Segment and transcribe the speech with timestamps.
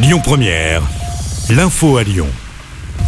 [0.00, 0.82] Lyon Première,
[1.50, 2.28] l'info à Lyon.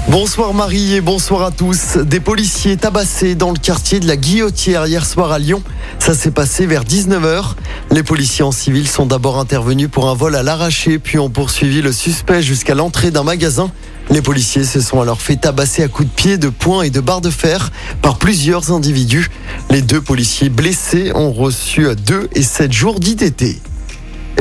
[0.08, 1.98] Bonsoir Marie et bonsoir à tous.
[1.98, 5.62] Des policiers tabassés dans le quartier de la Guillotière hier soir à Lyon.
[6.00, 7.54] Ça s'est passé vers 19h.
[7.92, 11.80] Les policiers en civil sont d'abord intervenus pour un vol à l'arraché, puis ont poursuivi
[11.80, 13.70] le suspect jusqu'à l'entrée d'un magasin.
[14.11, 17.00] Les policiers se sont alors fait tabasser à coups de pied, de poing et de
[17.00, 17.70] barres de fer
[18.02, 19.30] par plusieurs individus.
[19.70, 23.61] Les deux policiers blessés ont reçu deux et sept jours d'ITT.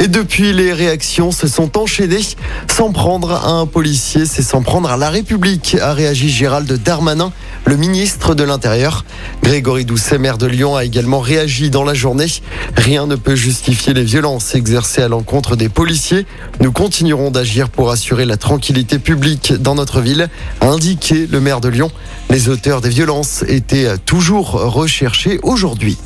[0.02, 2.22] Et depuis, les réactions se sont enchaînées.
[2.74, 7.34] S'en prendre à un policier, c'est s'en prendre à la République, a réagi Gérald Darmanin,
[7.66, 9.04] le ministre de l'Intérieur.
[9.44, 12.28] Grégory Doucet, maire de Lyon, a également réagi dans la journée.
[12.78, 16.26] Rien ne peut justifier les violences exercées à l'encontre des policiers.
[16.62, 20.30] Nous continuerons d'agir pour assurer la tranquillité publique dans notre ville,
[20.62, 21.92] a indiqué le maire de Lyon.
[22.30, 25.98] Les auteurs des violences étaient toujours recherchés aujourd'hui.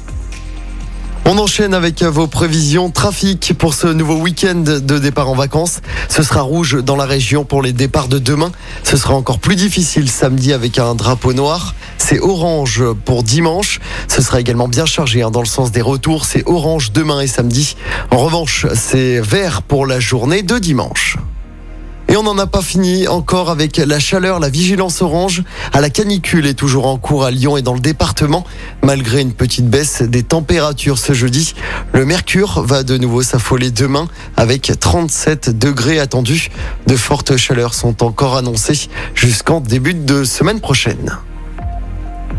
[1.26, 5.80] On enchaîne avec vos prévisions trafic pour ce nouveau week-end de départ en vacances.
[6.09, 8.52] Ce sera rouge dans la région pour les départs de demain.
[8.84, 11.76] Ce sera encore plus difficile samedi avec un drapeau noir.
[11.98, 13.79] C'est orange pour dimanche.
[14.10, 16.26] Ce sera également bien chargé hein, dans le sens des retours.
[16.26, 17.77] C'est orange demain et samedi.
[18.12, 21.18] En revanche, c'est vert pour la journée de dimanche.
[22.14, 25.90] Et on n'en a pas fini encore avec la chaleur, la vigilance orange à la
[25.90, 28.46] canicule est toujours en cours à Lyon et dans le département.
[28.84, 31.56] Malgré une petite baisse des températures ce jeudi,
[31.91, 36.52] le mercure va de nouveau s'affoler demain avec 37 degrés attendus.
[36.86, 41.18] De fortes chaleurs sont encore annoncées jusqu'en début de semaine prochaine.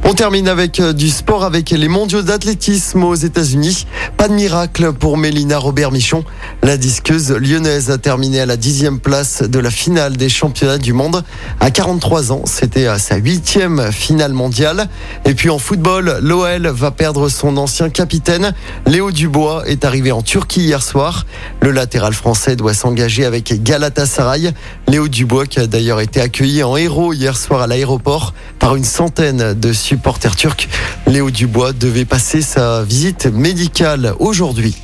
[0.07, 3.87] On termine avec euh, du sport avec les mondiaux d'athlétisme aux États-Unis.
[4.19, 6.25] Pas de miracle pour Mélina Robert-Michon.
[6.63, 10.93] La disqueuse lyonnaise a terminé à la dixième place de la finale des championnats du
[10.93, 11.25] monde.
[11.59, 14.89] À 43 ans, c'était à sa huitième finale mondiale.
[15.25, 18.53] Et puis en football, l'OL va perdre son ancien capitaine.
[18.87, 21.25] Léo Dubois est arrivé en Turquie hier soir.
[21.63, 24.53] Le latéral français doit s'engager avec Galatasaray.
[24.87, 28.85] Léo Dubois qui a d'ailleurs été accueilli en héros hier soir à l'aéroport par une
[28.85, 30.69] centaine de supporter turc.
[31.07, 34.75] Léo Dubois devait passer sa visite médicale aujourd'hui.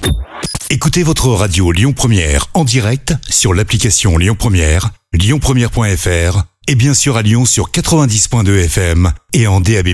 [0.70, 7.16] Écoutez votre radio Lyon Première en direct sur l'application Lyon Première, lyonpremière.fr et bien sûr
[7.16, 9.88] à Lyon sur 90.2 FM et en DAB+.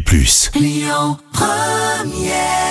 [0.55, 2.66] Lyon Première